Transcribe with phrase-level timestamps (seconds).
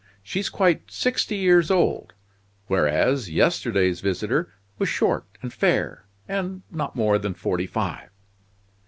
[0.23, 2.13] She's quite sixty years old;
[2.65, 8.09] whereas, yesterday's visitor was short and fair, and not more than forty five."